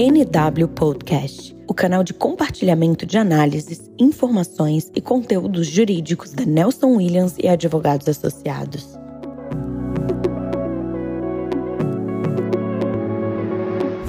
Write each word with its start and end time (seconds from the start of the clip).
NW 0.00 0.68
Podcast, 0.76 1.56
o 1.66 1.74
canal 1.74 2.04
de 2.04 2.14
compartilhamento 2.14 3.04
de 3.04 3.18
análises, 3.18 3.90
informações 3.98 4.92
e 4.94 5.00
conteúdos 5.00 5.66
jurídicos 5.66 6.32
da 6.32 6.44
Nelson 6.44 6.94
Williams 6.94 7.34
e 7.36 7.48
advogados 7.48 8.08
associados. 8.08 8.96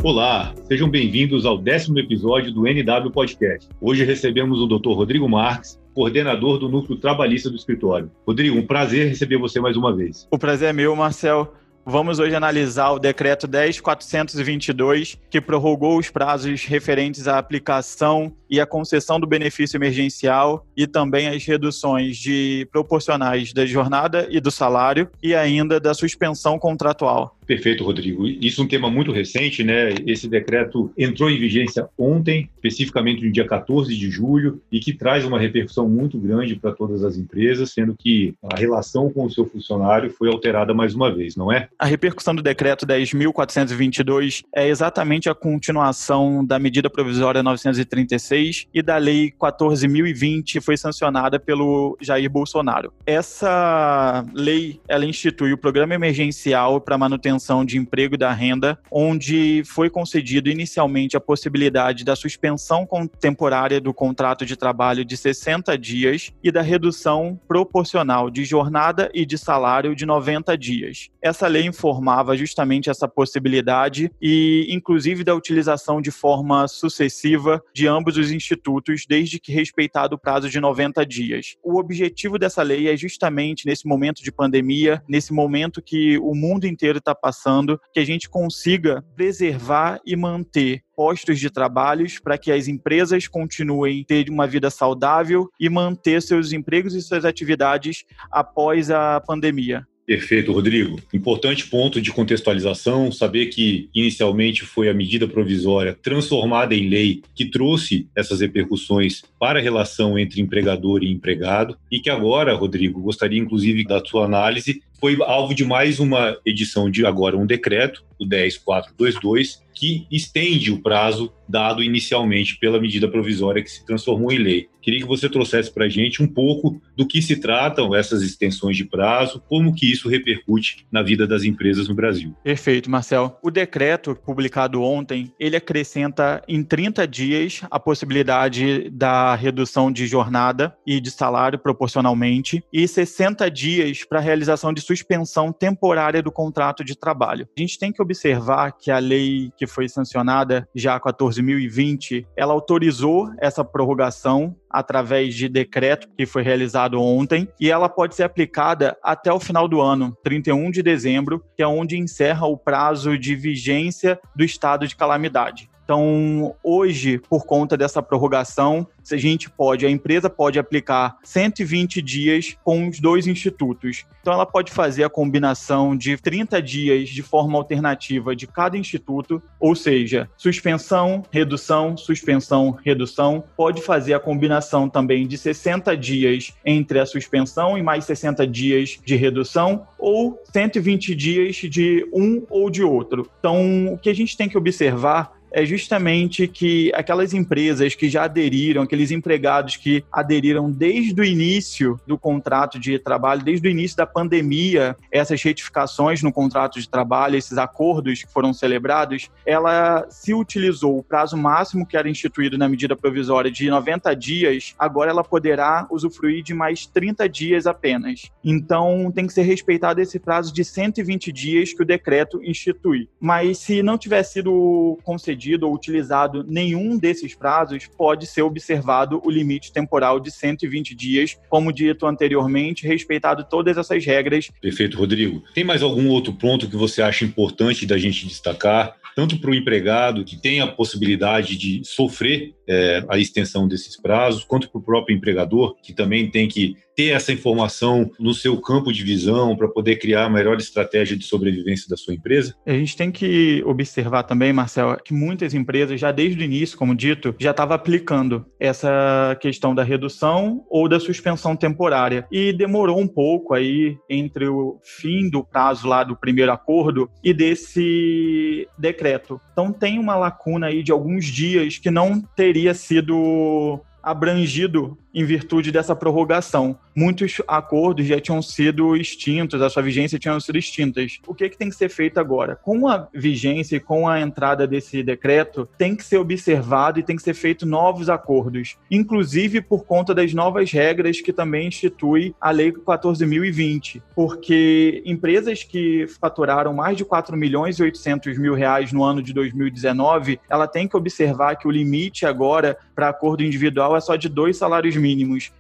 Olá, 0.04 0.54
sejam 0.68 0.88
bem-vindos 0.88 1.44
ao 1.44 1.58
décimo 1.58 1.98
episódio 1.98 2.52
do 2.52 2.68
NW 2.68 3.10
Podcast. 3.10 3.68
Hoje 3.82 4.04
recebemos 4.04 4.60
o 4.60 4.68
Dr. 4.68 4.92
Rodrigo 4.92 5.28
Marques, 5.28 5.80
coordenador 5.96 6.60
do 6.60 6.70
Núcleo 6.70 7.00
Trabalhista 7.00 7.50
do 7.50 7.56
escritório. 7.56 8.12
Rodrigo, 8.28 8.56
um 8.56 8.68
prazer 8.68 9.08
receber 9.08 9.38
você 9.38 9.60
mais 9.60 9.76
uma 9.76 9.92
vez. 9.92 10.28
O 10.30 10.38
prazer 10.38 10.70
é 10.70 10.74
meu, 10.74 10.96
Marcel. 10.96 11.52
Vamos 11.92 12.20
hoje 12.20 12.36
analisar 12.36 12.92
o 12.92 13.00
decreto 13.00 13.48
10422, 13.48 15.18
que 15.28 15.42
prorrogou 15.42 15.98
os 15.98 16.08
prazos 16.08 16.64
referentes 16.64 17.28
à 17.28 17.40
aplicação 17.40 18.32
e 18.50 18.60
à 18.60 18.66
concessão 18.66 19.20
do 19.20 19.28
benefício 19.28 19.78
emergencial 19.78 20.66
e 20.76 20.88
também 20.88 21.28
as 21.28 21.46
reduções 21.46 22.18
de 22.18 22.68
proporcionais 22.72 23.54
da 23.54 23.66
jornada 23.66 24.28
e 24.30 24.40
do 24.40 24.52
salário 24.52 25.10
e 25.22 25.36
ainda 25.36 25.80
da 25.80 25.94
suspensão 25.94 26.58
contratual. 26.58 27.36
Perfeito, 27.46 27.84
Rodrigo. 27.84 28.28
Isso 28.28 28.62
é 28.62 28.64
um 28.64 28.68
tema 28.68 28.92
muito 28.92 29.12
recente, 29.12 29.64
né? 29.64 29.90
Esse 30.06 30.28
decreto 30.28 30.92
entrou 30.96 31.32
em 31.32 31.40
vigência 31.40 31.90
ontem, 31.98 32.48
especificamente 32.54 33.26
no 33.26 33.32
dia 33.32 33.48
14 33.48 33.96
de 33.98 34.12
julho, 34.12 34.62
e 34.72 34.80
que 34.80 34.94
traz 34.94 35.26
uma 35.26 35.40
repercussão 35.40 35.90
muito 35.90 36.20
grande 36.20 36.56
para 36.56 36.72
todas 36.72 37.04
as 37.04 37.18
empresas, 37.18 37.72
sendo 37.72 37.96
que 37.98 38.36
a 38.44 38.56
relação 38.56 39.10
com 39.10 39.26
o 39.26 39.32
seu 39.32 39.48
funcionário 39.48 40.12
foi 40.12 40.30
alterada 40.30 40.76
mais 40.76 40.94
uma 40.94 41.12
vez, 41.12 41.36
não 41.36 41.52
é? 41.52 41.68
A 41.80 41.88
repercussão 41.88 42.36
do 42.36 42.44
decreto 42.44 42.86
10.422 42.86 44.44
é 44.56 44.68
exatamente 44.68 45.28
a 45.28 45.34
continuação 45.34 46.46
da 46.46 46.60
medida 46.60 46.88
provisória 46.88 47.42
936 47.42 48.39
e 48.74 48.82
da 48.82 48.98
lei 48.98 49.32
14.020, 49.32 50.44
que 50.54 50.62
foi 50.62 50.78
sancionada 50.78 51.40
pelo 51.40 51.98
Jair 52.02 52.30
Bolsonaro. 52.30 52.94
Essa 53.06 54.26
lei, 54.34 54.80
ela 54.88 55.06
institui 55.06 55.54
o 55.54 55.58
programa 55.58 55.94
emergencial 55.94 56.80
para 56.80 56.98
manutenção 56.98 57.66
de 57.66 57.78
emprego 57.78 58.16
e 58.16 58.18
da 58.18 58.32
renda, 58.32 58.80
onde 58.92 59.64
foi 59.66 59.90
concedido 59.90 60.50
inicialmente 60.50 61.18
a 61.18 61.20
possibilidade 61.20 62.04
da 62.04 62.16
suspensão 62.16 62.88
temporária 63.20 63.82
do 63.82 63.94
contrato 63.94 64.46
de 64.46 64.56
trabalho 64.56 65.04
de 65.04 65.18
60 65.18 65.78
dias 65.78 66.32
e 66.44 66.52
da 66.52 66.62
redução 66.62 67.40
proporcional 67.48 68.30
de 68.30 68.46
jornada 68.46 69.10
e 69.14 69.26
de 69.26 69.38
salário 69.38 69.96
de 69.96 70.06
90 70.06 70.58
dias. 70.58 71.10
Essa 71.22 71.48
lei 71.48 71.66
informava 71.66 72.38
justamente 72.38 72.90
essa 72.90 73.08
possibilidade 73.08 74.12
e, 74.22 74.68
inclusive, 74.70 75.24
da 75.24 75.36
utilização 75.36 76.02
de 76.02 76.12
forma 76.12 76.68
sucessiva 76.68 77.62
de 77.74 77.88
ambos 77.88 78.18
os 78.18 78.29
institutos, 78.32 79.06
desde 79.08 79.40
que 79.40 79.52
respeitado 79.52 80.16
o 80.16 80.20
prazo 80.20 80.50
de 80.50 80.60
90 80.60 81.06
dias. 81.06 81.56
O 81.64 81.80
objetivo 81.80 82.38
dessa 82.38 82.62
lei 82.62 82.88
é 82.88 82.98
justamente 82.98 83.66
nesse 83.66 83.88
momento 83.88 84.24
de 84.24 84.32
pandemia, 84.32 85.02
nesse 85.08 85.34
momento 85.34 85.82
que 85.82 86.18
o 86.20 86.36
mundo 86.36 86.66
inteiro 86.66 87.00
está 87.00 87.16
passando 87.16 87.40
passando, 87.40 87.80
que 87.94 88.00
a 88.00 88.06
gente 88.06 88.30
consiga 88.30 89.04
preservar 89.16 90.00
e 90.06 90.16
manter 90.16 90.82
postos 90.96 91.40
de 91.40 91.50
trabalhos 91.50 92.20
para 92.20 92.38
que 92.38 92.52
as 92.52 92.68
empresas 92.68 93.28
continuem 93.28 94.04
ter 94.04 94.30
uma 94.30 94.46
vida 94.46 94.70
saudável 94.70 95.48
e 95.60 95.70
manter 95.70 96.22
seus 96.22 96.52
empregos 96.52 96.94
e 96.94 97.02
suas 97.02 97.24
atividades 97.24 98.04
após 98.32 98.92
a 98.92 99.22
pandemia. 99.22 99.88
Perfeito, 100.10 100.52
Rodrigo. 100.52 101.00
Importante 101.14 101.68
ponto 101.68 102.02
de 102.02 102.12
contextualização, 102.12 103.12
saber 103.12 103.46
que 103.46 103.92
inicialmente 103.94 104.64
foi 104.64 104.90
a 104.90 104.94
medida 104.94 105.28
provisória 105.28 105.96
transformada 106.02 106.74
em 106.74 106.90
lei 106.90 107.22
que 107.36 107.46
trouxe 107.46 108.08
essas 108.16 108.42
repercussões 108.42 109.22
para 109.40 109.60
a 109.60 109.62
relação 109.62 110.18
entre 110.18 110.42
empregador 110.42 111.04
e 111.04 111.12
empregado 111.12 111.78
e 111.92 112.00
que 112.00 112.10
agora, 112.10 112.56
Rodrigo, 112.56 113.00
gostaria 113.00 113.40
inclusive 113.40 113.84
da 113.84 114.04
sua 114.04 114.26
análise, 114.26 114.82
foi 115.00 115.18
alvo 115.22 115.54
de 115.54 115.64
mais 115.64 116.00
uma 116.00 116.38
edição 116.46 116.90
de 116.90 117.06
agora 117.06 117.38
um 117.38 117.46
decreto, 117.46 118.04
o 118.20 118.26
10422, 118.26 119.64
que 119.74 120.06
estende 120.12 120.72
o 120.72 120.82
prazo 120.82 121.32
dado 121.48 121.82
inicialmente 121.82 122.58
pela 122.60 122.80
medida 122.80 123.08
provisória 123.08 123.64
que 123.64 123.72
se 123.72 123.86
transformou 123.86 124.32
em 124.32 124.38
lei. 124.38 124.68
Queria 124.82 125.00
que 125.00 125.08
você 125.08 125.30
trouxesse 125.30 125.74
para 125.74 125.86
a 125.86 125.90
gente 125.90 126.22
um 126.22 126.28
pouco 126.28 126.82
do 126.96 127.08
que 127.08 127.22
se 127.22 127.38
tratam 127.38 127.96
essas 127.96 128.22
extensões 128.22 128.78
de 128.78 128.86
prazo, 128.86 129.42
como 129.48 129.74
que 129.74 129.90
isso 129.90 130.10
repercute 130.10 130.86
na 130.92 131.02
vida 131.02 131.26
das 131.26 131.44
empresas 131.44 131.88
no 131.88 131.96
Brasil. 131.96 132.36
Perfeito, 132.44 132.90
Marcel. 132.90 133.38
O 133.42 133.50
decreto 133.50 134.16
publicado 134.16 134.82
ontem, 134.82 135.32
ele 135.40 135.56
acrescenta 135.56 136.42
em 136.48 136.64
30 136.64 137.08
dias 137.08 137.62
a 137.70 137.80
possibilidade 137.80 138.90
da 138.90 139.34
redução 139.36 139.92
de 139.92 140.08
jornada 140.08 140.76
e 140.86 141.00
de 141.00 141.10
salário 141.10 141.58
proporcionalmente 141.58 142.64
e 142.72 142.88
60 142.88 143.50
dias 143.50 144.04
para 144.04 144.20
a 144.20 144.22
realização 144.22 144.74
de 144.74 144.82
suspensão 144.90 145.52
temporária 145.52 146.24
do 146.24 146.32
contrato 146.32 146.84
de 146.84 146.98
trabalho. 146.98 147.48
A 147.56 147.62
gente 147.62 147.78
tem 147.78 147.92
que 147.92 148.02
observar 148.02 148.72
que 148.72 148.90
a 148.90 148.98
lei 148.98 149.52
que 149.56 149.68
foi 149.68 149.88
sancionada 149.88 150.68
já 150.74 151.00
14.020, 151.00 152.26
ela 152.36 152.54
autorizou 152.54 153.30
essa 153.38 153.64
prorrogação 153.64 154.56
através 154.68 155.36
de 155.36 155.48
decreto 155.48 156.08
que 156.18 156.26
foi 156.26 156.42
realizado 156.42 157.00
ontem 157.00 157.48
e 157.60 157.70
ela 157.70 157.88
pode 157.88 158.16
ser 158.16 158.24
aplicada 158.24 158.98
até 159.04 159.32
o 159.32 159.40
final 159.40 159.68
do 159.68 159.80
ano, 159.80 160.18
31 160.24 160.72
de 160.72 160.82
dezembro, 160.82 161.44
que 161.56 161.62
é 161.62 161.68
onde 161.68 161.98
encerra 161.98 162.48
o 162.48 162.58
prazo 162.58 163.18
de 163.18 163.36
vigência 163.36 164.20
do 164.36 164.44
estado 164.44 164.88
de 164.88 164.96
calamidade. 164.96 165.70
Então, 165.90 166.56
hoje, 166.64 167.18
por 167.18 167.48
conta 167.48 167.76
dessa 167.76 168.00
prorrogação, 168.00 168.86
a 169.12 169.18
gente 169.18 169.50
pode, 169.50 169.88
a 169.88 169.90
empresa 169.90 170.30
pode 170.30 170.60
aplicar 170.60 171.18
120 171.24 172.00
dias 172.00 172.56
com 172.64 172.88
os 172.88 173.00
dois 173.00 173.26
institutos. 173.26 174.06
Então, 174.22 174.32
ela 174.32 174.46
pode 174.46 174.72
fazer 174.72 175.04
a 175.04 175.10
combinação 175.10 175.98
de 175.98 176.16
30 176.16 176.62
dias 176.62 177.10
de 177.10 177.24
forma 177.24 177.58
alternativa 177.58 178.36
de 178.36 178.46
cada 178.46 178.78
instituto, 178.78 179.42
ou 179.60 179.74
seja, 179.74 180.30
suspensão, 180.38 181.24
redução, 181.32 181.98
suspensão, 181.98 182.78
redução. 182.86 183.44
Pode 183.58 183.82
fazer 183.82 184.14
a 184.14 184.20
combinação 184.20 184.88
também 184.88 185.26
de 185.26 185.40
60 185.40 185.98
dias 185.98 186.54
entre 186.64 187.00
a 187.00 187.06
suspensão 187.08 187.80
e 187.80 187.82
mais 187.82 188.06
60 188.06 188.46
dias 188.46 189.00
de 189.04 189.16
redução, 189.16 189.88
ou 189.98 190.40
120 190.54 191.16
dias 191.16 191.56
de 191.56 192.08
um 192.14 192.46
ou 192.48 192.70
de 192.70 192.84
outro. 192.84 193.28
Então, 193.40 193.94
o 193.94 193.98
que 193.98 194.10
a 194.10 194.16
gente 194.16 194.38
tem 194.38 194.48
que 194.48 194.58
observar 194.58 195.39
é 195.52 195.66
justamente 195.66 196.48
que 196.48 196.92
aquelas 196.94 197.34
empresas 197.34 197.96
que 197.96 198.10
já 198.10 198.24
aderiram, 198.24 198.84
aqueles 198.84 199.12
empregados 199.12 199.76
que 199.76 200.04
aderiram 200.12 200.72
desde 200.72 201.20
o 201.20 201.24
início 201.24 202.00
do 202.06 202.18
contrato 202.18 202.80
de 202.80 202.98
trabalho, 203.00 203.44
desde 203.44 203.68
o 203.68 203.72
início 203.72 203.98
da 203.98 204.06
pandemia, 204.06 204.96
essas 205.12 205.42
retificações 205.42 206.22
no 206.22 206.32
contrato 206.32 206.80
de 206.80 206.88
trabalho, 206.88 207.36
esses 207.36 207.58
acordos 207.58 208.24
que 208.24 208.32
foram 208.32 208.54
celebrados, 208.54 209.30
ela 209.46 210.06
se 210.10 210.34
utilizou 210.34 210.98
o 210.98 211.04
prazo 211.04 211.36
máximo 211.36 211.86
que 211.86 211.98
era 211.98 212.10
instituído 212.10 212.58
na 212.58 212.70
medida 212.70 212.96
provisória 212.96 213.52
de 213.52 213.70
90 213.70 214.16
dias, 214.16 214.76
agora 214.78 215.12
ela 215.12 215.24
poderá 215.24 215.88
usufruir 215.90 216.44
de 216.44 216.54
mais 216.54 216.86
30 216.86 217.28
dias 217.28 217.66
apenas. 217.66 218.30
Então, 218.44 219.12
tem 219.14 219.26
que 219.26 219.34
ser 219.34 219.44
respeitado 219.44 220.02
esse 220.02 220.20
prazo 220.20 220.54
de 220.54 220.64
120 220.64 221.32
dias 221.32 221.74
que 221.74 221.82
o 221.82 221.86
decreto 221.86 222.42
institui. 222.44 223.10
Mas 223.20 223.58
se 223.60 223.82
não 223.82 223.98
tiver 223.98 224.24
sido 224.24 224.98
concedido 225.04 225.39
ou 225.66 225.74
utilizado 225.74 226.44
nenhum 226.48 226.98
desses 226.98 227.36
prazos, 227.36 227.88
pode 227.98 228.26
ser 228.26 228.42
observado 228.42 229.22
o 229.24 229.30
limite 229.30 229.72
temporal 229.72 230.20
de 230.20 230.32
120 230.32 230.96
dias, 230.96 231.38
como 231.50 231.72
dito 231.72 232.06
anteriormente, 232.06 232.88
respeitado 232.88 233.46
todas 233.50 233.78
essas 233.78 234.06
regras. 234.06 234.50
Perfeito, 234.62 234.98
Rodrigo. 234.98 235.44
Tem 235.54 235.64
mais 235.64 235.82
algum 235.82 236.10
outro 236.10 236.34
ponto 236.34 236.70
que 236.70 236.76
você 236.76 237.02
acha 237.02 237.26
importante 237.26 237.86
da 237.86 237.98
gente 237.98 238.28
destacar? 238.28 239.00
tanto 239.16 239.38
para 239.38 239.52
o 239.52 239.56
empregado, 239.56 240.24
que 240.24 240.38
tem 240.38 240.62
a 240.62 240.68
possibilidade 240.68 241.58
de 241.58 241.82
sofrer 241.84 242.54
é, 242.66 243.04
a 243.10 243.18
extensão 243.18 243.68
desses 243.68 244.00
prazos, 244.00 244.46
quanto 244.46 244.70
para 244.70 244.80
o 244.80 244.84
próprio 244.84 245.14
empregador, 245.14 245.76
que 245.84 245.92
também 245.92 246.32
tem 246.32 246.48
que 246.48 246.78
ter 247.00 247.12
essa 247.12 247.32
informação 247.32 248.12
no 248.20 248.34
seu 248.34 248.60
campo 248.60 248.92
de 248.92 249.06
visão 249.06 249.56
para 249.56 249.70
poder 249.70 249.96
criar 249.96 250.26
a 250.26 250.30
melhor 250.30 250.58
estratégia 250.58 251.16
de 251.16 251.24
sobrevivência 251.24 251.88
da 251.88 251.96
sua 251.96 252.14
empresa? 252.14 252.54
A 252.66 252.74
gente 252.74 252.98
tem 252.98 253.10
que 253.10 253.64
observar 253.66 254.24
também, 254.24 254.52
Marcel, 254.52 254.98
que 255.02 255.14
muitas 255.14 255.54
empresas, 255.54 255.98
já 255.98 256.12
desde 256.12 256.42
o 256.42 256.44
início, 256.44 256.78
como 256.78 256.94
dito, 256.94 257.34
já 257.40 257.52
estavam 257.52 257.74
aplicando 257.74 258.46
essa 258.60 259.38
questão 259.40 259.74
da 259.74 259.82
redução 259.82 260.66
ou 260.70 260.90
da 260.90 261.00
suspensão 261.00 261.56
temporária. 261.56 262.28
E 262.30 262.52
demorou 262.52 263.00
um 263.00 263.08
pouco 263.08 263.54
aí 263.54 263.98
entre 264.10 264.50
o 264.50 264.78
fim 264.84 265.30
do 265.30 265.42
prazo 265.42 265.88
lá 265.88 266.04
do 266.04 266.18
primeiro 266.18 266.52
acordo 266.52 267.10
e 267.24 267.34
desse 267.34 268.68
decreto. 268.78 269.40
Então 269.54 269.72
tem 269.72 269.98
uma 269.98 270.18
lacuna 270.18 270.68
aí 270.68 270.84
de 270.84 270.92
alguns 270.92 271.28
dias 271.28 271.78
que 271.78 271.90
não 271.90 272.20
teria 272.36 272.74
sido 272.74 273.80
abrangido 274.04 274.98
em 275.20 275.26
virtude 275.26 275.70
dessa 275.70 275.94
prorrogação. 275.94 276.78
Muitos 276.96 277.42
acordos 277.46 278.06
já 278.06 278.20
tinham 278.22 278.42
sido 278.42 278.96
extintos, 278.96 279.62
a 279.62 279.70
sua 279.70 279.84
vigência 279.84 280.18
tinha 280.18 280.40
sido 280.40 280.58
extintas. 280.58 281.20
O 281.28 281.36
que, 281.36 281.44
é 281.44 281.50
que 281.50 281.58
tem 281.58 281.70
que 281.70 281.76
ser 281.76 281.90
feito 281.90 282.20
agora? 282.20 282.56
Com 282.56 282.88
a 282.88 283.08
vigência 283.14 283.76
e 283.76 283.80
com 283.82 284.08
a 284.08 284.22
entrada 284.22 284.66
desse 284.66 285.04
decreto, 285.04 285.68
tem 285.78 285.94
que 285.94 286.06
ser 286.06 286.18
observado 286.18 287.00
e 287.00 287.04
tem 287.04 287.18
que 287.18 287.22
ser 287.22 287.34
feito 287.34 287.66
novos 287.66 288.10
acordos, 288.10 288.78
inclusive 288.90 289.62
por 289.62 289.84
conta 289.84 290.16
das 290.16 290.34
novas 290.34 290.72
regras 290.72 291.20
que 291.20 291.34
também 291.34 291.68
institui 291.68 292.34
a 292.40 292.52
Lei 292.52 292.72
14.020, 292.72 294.02
porque 294.16 295.04
empresas 295.06 295.64
que 295.64 296.08
faturaram 296.22 296.74
mais 296.74 296.96
de 296.96 297.04
4 297.04 297.36
milhões 297.36 297.78
e 297.78 297.84
800 297.84 298.38
mil 298.38 298.54
reais 298.54 298.94
no 298.94 299.04
ano 299.04 299.22
de 299.22 299.34
2019, 299.34 300.40
ela 300.50 300.68
tem 300.68 300.88
que 300.88 300.96
observar 300.96 301.56
que 301.56 301.68
o 301.68 301.72
limite 301.72 302.26
agora 302.26 302.78
para 302.96 303.10
acordo 303.10 303.44
individual 303.44 303.96
é 303.96 304.00
só 304.00 304.16
de 304.16 304.30
dois 304.30 304.58
salários 304.58 304.96
mínimos 304.96 305.09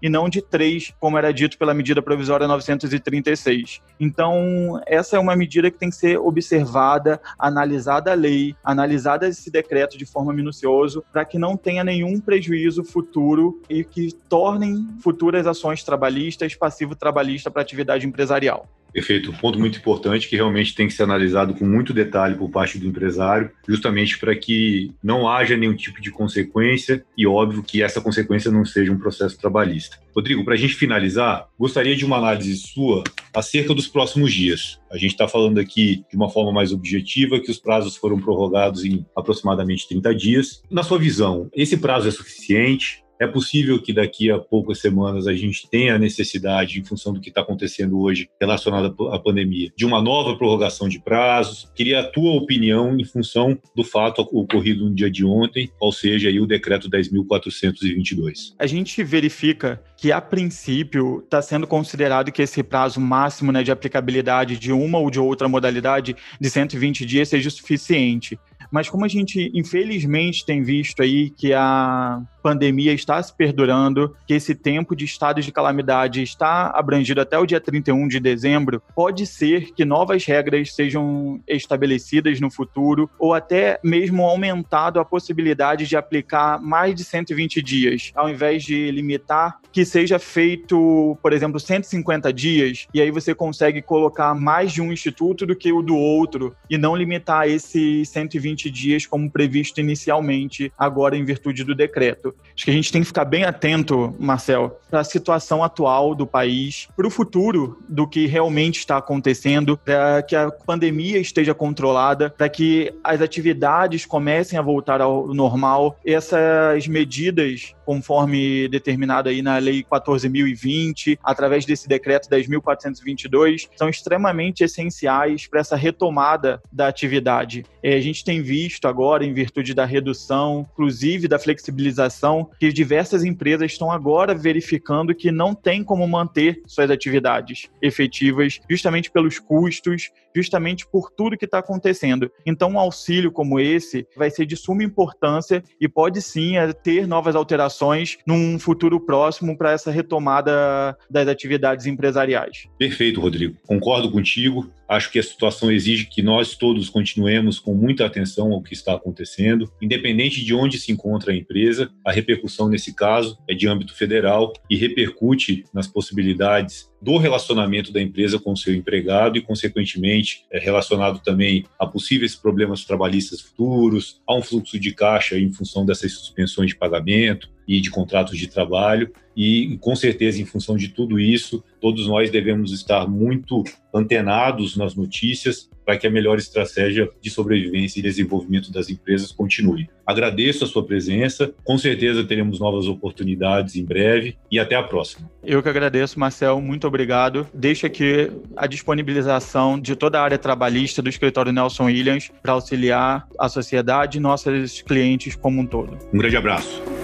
e 0.01 0.09
não 0.09 0.29
de 0.29 0.41
três, 0.41 0.93
como 0.99 1.17
era 1.17 1.33
dito 1.33 1.57
pela 1.57 1.73
medida 1.73 2.01
provisória 2.01 2.47
936. 2.47 3.81
Então, 3.99 4.81
essa 4.85 5.15
é 5.15 5.19
uma 5.19 5.35
medida 5.35 5.71
que 5.71 5.77
tem 5.77 5.89
que 5.89 5.95
ser 5.95 6.17
observada, 6.19 7.21
analisada 7.37 8.11
a 8.11 8.15
lei, 8.15 8.55
analisada 8.63 9.27
esse 9.27 9.49
decreto 9.49 9.97
de 9.97 10.05
forma 10.05 10.33
minuciosa, 10.33 11.01
para 11.11 11.25
que 11.25 11.37
não 11.37 11.57
tenha 11.57 11.83
nenhum 11.83 12.19
prejuízo 12.19 12.83
futuro 12.83 13.61
e 13.69 13.83
que 13.83 14.13
tornem 14.27 14.87
futuras 15.01 15.47
ações 15.47 15.83
trabalhistas 15.83 16.55
passivo 16.55 16.95
trabalhista 16.95 17.49
para 17.49 17.61
atividade 17.61 18.05
empresarial. 18.05 18.67
Perfeito, 18.91 19.31
um 19.31 19.35
ponto 19.35 19.59
muito 19.59 19.77
importante 19.77 20.27
que 20.27 20.35
realmente 20.35 20.73
tem 20.73 20.87
que 20.87 20.93
ser 20.93 21.03
analisado 21.03 21.53
com 21.53 21.65
muito 21.65 21.93
detalhe 21.93 22.35
por 22.35 22.49
parte 22.49 22.77
do 22.77 22.87
empresário, 22.87 23.51
justamente 23.67 24.17
para 24.17 24.35
que 24.35 24.91
não 25.03 25.27
haja 25.27 25.55
nenhum 25.55 25.75
tipo 25.75 26.01
de 26.01 26.11
consequência 26.11 27.05
e 27.17 27.27
óbvio 27.27 27.63
que 27.63 27.83
essa 27.83 28.01
consequência 28.01 28.51
não 28.51 28.65
seja 28.65 28.91
um 28.91 28.97
processo 28.97 29.37
trabalhista. 29.37 29.97
Rodrigo, 30.15 30.43
para 30.43 30.55
a 30.55 30.57
gente 30.57 30.73
finalizar, 30.73 31.47
gostaria 31.57 31.95
de 31.95 32.03
uma 32.03 32.17
análise 32.17 32.55
sua 32.57 33.03
acerca 33.33 33.73
dos 33.73 33.87
próximos 33.87 34.33
dias. 34.33 34.79
A 34.91 34.97
gente 34.97 35.11
está 35.11 35.27
falando 35.27 35.59
aqui 35.59 36.03
de 36.09 36.17
uma 36.17 36.29
forma 36.29 36.51
mais 36.51 36.73
objetiva 36.73 37.39
que 37.39 37.51
os 37.51 37.59
prazos 37.59 37.95
foram 37.95 38.19
prorrogados 38.19 38.83
em 38.83 39.05
aproximadamente 39.15 39.87
30 39.87 40.15
dias. 40.15 40.63
Na 40.69 40.83
sua 40.83 40.97
visão, 40.97 41.49
esse 41.53 41.77
prazo 41.77 42.07
é 42.07 42.11
suficiente? 42.11 43.03
É 43.19 43.27
possível 43.27 43.81
que 43.81 43.91
daqui 43.91 44.31
a 44.31 44.39
poucas 44.39 44.79
semanas 44.79 45.27
a 45.27 45.33
gente 45.33 45.69
tenha 45.69 45.95
a 45.95 45.99
necessidade, 45.99 46.79
em 46.79 46.83
função 46.85 47.13
do 47.13 47.19
que 47.19 47.27
está 47.27 47.41
acontecendo 47.41 47.99
hoje 47.99 48.29
relacionado 48.39 49.09
à 49.09 49.19
pandemia, 49.19 49.69
de 49.75 49.85
uma 49.85 50.01
nova 50.01 50.37
prorrogação 50.37 50.87
de 50.87 51.01
prazos. 51.01 51.69
Queria 51.75 51.99
a 51.99 52.03
tua 52.03 52.31
opinião 52.31 52.97
em 52.97 53.03
função 53.03 53.59
do 53.75 53.83
fato 53.83 54.21
ocorrido 54.21 54.85
no 54.85 54.95
dia 54.95 55.11
de 55.11 55.25
ontem, 55.25 55.69
ou 55.81 55.91
seja, 55.91 56.29
aí 56.29 56.39
o 56.39 56.47
decreto 56.47 56.89
10.422. 56.89 58.53
A 58.57 58.65
gente 58.65 59.03
verifica 59.03 59.83
que, 59.97 60.13
a 60.13 60.21
princípio, 60.21 61.19
está 61.19 61.41
sendo 61.41 61.67
considerado 61.67 62.31
que 62.31 62.41
esse 62.41 62.63
prazo 62.63 63.01
máximo 63.01 63.51
né, 63.51 63.63
de 63.63 63.71
aplicabilidade 63.71 64.57
de 64.57 64.71
uma 64.71 64.97
ou 64.97 65.11
de 65.11 65.19
outra 65.19 65.49
modalidade 65.49 66.15
de 66.39 66.49
120 66.49 67.05
dias 67.05 67.27
seja 67.27 67.49
suficiente. 67.49 68.39
Mas 68.71 68.89
como 68.89 69.05
a 69.05 69.07
gente, 69.07 69.51
infelizmente, 69.53 70.45
tem 70.45 70.61
visto 70.61 71.01
aí 71.01 71.29
que 71.29 71.53
a 71.53 72.21
pandemia 72.41 72.93
está 72.93 73.21
se 73.21 73.33
perdurando, 73.33 74.15
que 74.25 74.33
esse 74.33 74.55
tempo 74.55 74.95
de 74.95 75.05
estado 75.05 75.41
de 75.41 75.51
calamidade 75.51 76.21
está 76.21 76.67
abrangido 76.67 77.21
até 77.21 77.37
o 77.37 77.45
dia 77.45 77.59
31 77.59 78.07
de 78.07 78.19
dezembro, 78.19 78.81
pode 78.95 79.25
ser 79.25 79.73
que 79.73 79.83
novas 79.85 80.25
regras 80.25 80.73
sejam 80.73 81.41
estabelecidas 81.47 82.39
no 82.39 82.49
futuro 82.49 83.09
ou 83.19 83.33
até 83.33 83.79
mesmo 83.83 84.23
aumentado 84.23 84.99
a 84.99 85.05
possibilidade 85.05 85.85
de 85.85 85.97
aplicar 85.97 86.61
mais 86.61 86.95
de 86.95 87.03
120 87.03 87.61
dias, 87.61 88.11
ao 88.15 88.29
invés 88.29 88.63
de 88.63 88.91
limitar 88.91 89.59
que 89.71 89.85
seja 89.85 90.17
feito, 90.17 91.17
por 91.21 91.31
exemplo, 91.31 91.59
150 91.59 92.33
dias, 92.33 92.87
e 92.93 93.01
aí 93.01 93.11
você 93.11 93.35
consegue 93.35 93.81
colocar 93.81 94.33
mais 94.33 94.71
de 94.71 94.81
um 94.81 94.91
instituto 94.91 95.45
do 95.45 95.55
que 95.55 95.71
o 95.71 95.81
do 95.81 95.95
outro 95.95 96.55
e 96.69 96.77
não 96.77 96.95
limitar 96.95 97.47
esses 97.47 98.09
120 98.09 98.58
dias 98.67 99.05
como 99.05 99.29
previsto 99.29 99.79
inicialmente, 99.79 100.73
agora 100.75 101.15
em 101.15 101.23
virtude 101.23 101.63
do 101.63 101.75
decreto. 101.75 102.33
Acho 102.55 102.65
que 102.65 102.71
a 102.71 102.73
gente 102.73 102.91
tem 102.91 103.01
que 103.01 103.07
ficar 103.07 103.25
bem 103.25 103.43
atento, 103.43 104.15
Marcel, 104.17 104.79
para 104.89 105.01
a 105.01 105.03
situação 105.03 105.63
atual 105.63 106.15
do 106.15 106.25
país, 106.25 106.87
para 106.97 107.05
o 107.05 107.11
futuro 107.11 107.77
do 107.87 108.07
que 108.07 108.25
realmente 108.25 108.79
está 108.79 108.97
acontecendo, 108.97 109.77
para 109.77 110.23
que 110.23 110.35
a 110.35 110.49
pandemia 110.49 111.19
esteja 111.19 111.53
controlada, 111.53 112.31
para 112.31 112.49
que 112.49 112.91
as 113.03 113.21
atividades 113.21 114.05
comecem 114.05 114.57
a 114.57 114.61
voltar 114.61 115.01
ao 115.01 115.27
normal. 115.33 115.99
Essas 116.03 116.87
medidas, 116.87 117.75
conforme 117.85 118.67
determinado 118.67 119.29
aí 119.29 119.41
na 119.41 119.57
Lei 119.57 119.83
14.020, 119.83 121.19
através 121.23 121.65
desse 121.65 121.87
decreto 121.87 122.29
10.422, 122.29 123.67
são 123.75 123.89
extremamente 123.89 124.63
essenciais 124.63 125.47
para 125.47 125.59
essa 125.59 125.75
retomada 125.75 126.61
da 126.71 126.87
atividade. 126.87 127.65
É, 127.83 127.95
a 127.95 128.01
gente 128.01 128.23
tem 128.23 128.41
visto 128.49 128.87
agora, 128.87 129.23
em 129.23 129.31
virtude 129.31 129.75
da 129.75 129.85
redução, 129.85 130.65
inclusive 130.71 131.27
da 131.27 131.37
flexibilização 131.37 132.49
que 132.59 132.73
diversas 132.73 133.23
empresas 133.23 133.71
estão 133.71 133.91
agora 133.91 134.33
verificando 134.33 135.13
que 135.13 135.31
não 135.31 135.53
tem 135.53 135.83
como 135.83 136.07
manter 136.07 136.63
suas 136.65 136.89
atividades 136.89 137.69
efetivas, 137.79 138.59
justamente 138.67 139.11
pelos 139.11 139.37
custos, 139.37 140.09
justamente 140.35 140.87
por 140.87 141.11
tudo 141.11 141.37
que 141.37 141.45
está 141.45 141.59
acontecendo. 141.59 142.31
Então, 142.43 142.71
um 142.71 142.79
auxílio 142.79 143.31
como 143.31 143.59
esse 143.59 144.07
vai 144.17 144.31
ser 144.31 144.47
de 144.47 144.55
suma 144.55 144.83
importância 144.83 145.63
e 145.79 145.87
pode 145.87 146.19
sim 146.19 146.57
é, 146.57 146.73
ter 146.73 147.05
novas 147.05 147.35
alterações 147.35 148.17
num 148.25 148.57
futuro 148.57 148.99
próximo 148.99 149.55
para 149.55 149.73
essa 149.73 149.91
retomada 149.91 150.97
das 151.07 151.27
atividades 151.27 151.85
empresariais. 151.85 152.67
Perfeito, 152.79 153.21
Rodrigo. 153.21 153.55
Concordo 153.67 154.09
contigo. 154.09 154.71
Acho 154.89 155.11
que 155.11 155.19
a 155.19 155.23
situação 155.23 155.71
exige 155.71 156.05
que 156.05 156.23
nós 156.23 156.55
todos 156.55 156.89
continuemos 156.89 157.59
com 157.59 157.75
muita 157.75 158.07
atenção 158.07 158.51
ao 158.51 158.63
que 158.63 158.73
está 158.73 158.95
acontecendo, 158.95 159.71
independente 159.79 160.43
de 160.43 160.51
onde 160.51 160.79
se 160.79 160.91
encontra 160.91 161.31
a 161.31 161.35
empresa. 161.35 161.91
A 162.03 162.11
repercussão 162.11 162.67
nesse 162.67 162.95
caso 162.95 163.37
é 163.47 163.53
de 163.53 163.67
âmbito 163.67 163.93
federal 163.93 164.51
e 164.67 164.75
repercute 164.75 165.63
nas 165.71 165.85
possibilidades 165.85 166.89
do 166.99 167.17
relacionamento 167.17 167.93
da 167.93 168.01
empresa 168.01 168.39
com 168.39 168.51
o 168.51 168.57
seu 168.57 168.73
empregado 168.73 169.37
e, 169.37 169.41
consequentemente, 169.41 170.45
é 170.51 170.57
relacionado 170.57 171.19
também 171.19 171.65
a 171.77 171.85
possíveis 171.85 172.35
problemas 172.35 172.83
trabalhistas 172.83 173.41
futuros, 173.41 174.19
a 174.27 174.35
um 174.35 174.41
fluxo 174.41 174.79
de 174.79 174.91
caixa 174.91 175.37
em 175.37 175.53
função 175.53 175.85
dessas 175.85 176.13
suspensões 176.13 176.71
de 176.71 176.75
pagamento 176.75 177.47
e 177.69 177.79
de 177.79 177.91
contratos 177.91 178.35
de 178.35 178.47
trabalho. 178.47 179.11
E, 179.37 179.77
com 179.79 179.95
certeza, 179.95 180.41
em 180.41 180.45
função 180.45 180.75
de 180.75 180.89
tudo 180.89 181.19
isso, 181.19 181.63
todos 181.79 182.07
nós 182.07 182.31
devemos 182.31 182.73
estar 182.73 183.07
muito 183.07 183.63
antenados 183.93 184.75
nas 184.75 184.95
notícias 184.95 185.69
para 185.85 185.97
que 185.97 186.05
a 186.05 186.09
melhor 186.09 186.37
estratégia 186.37 187.09
de 187.21 187.29
sobrevivência 187.29 187.99
e 187.99 188.03
desenvolvimento 188.03 188.71
das 188.71 188.89
empresas 188.89 189.31
continue. 189.31 189.89
Agradeço 190.05 190.63
a 190.63 190.67
sua 190.67 190.85
presença, 190.85 191.53
com 191.63 191.77
certeza 191.77 192.23
teremos 192.23 192.59
novas 192.59 192.85
oportunidades 192.85 193.75
em 193.75 193.85
breve 193.85 194.35
e 194.51 194.59
até 194.59 194.75
a 194.75 194.83
próxima. 194.83 195.31
Eu 195.43 195.63
que 195.63 195.69
agradeço, 195.69 196.19
Marcel, 196.19 196.61
muito 196.61 196.85
obrigado. 196.85 197.47
Deixo 197.53 197.85
aqui 197.85 198.31
a 198.55 198.67
disponibilização 198.67 199.79
de 199.79 199.95
toda 199.95 200.19
a 200.19 200.23
área 200.23 200.37
trabalhista 200.37 201.01
do 201.01 201.09
escritório 201.09 201.51
Nelson 201.51 201.85
Williams 201.85 202.31
para 202.41 202.53
auxiliar 202.53 203.27
a 203.39 203.49
sociedade 203.49 204.17
e 204.17 204.21
nossos 204.21 204.81
clientes 204.81 205.35
como 205.35 205.61
um 205.61 205.65
todo. 205.65 205.97
Um 206.13 206.17
grande 206.17 206.37
abraço. 206.37 206.98